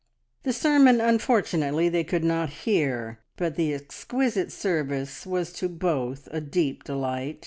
[0.41, 6.41] The sermon, unfortunately, they could not hear, but the exquisite service was to both a
[6.41, 7.39] deep delight.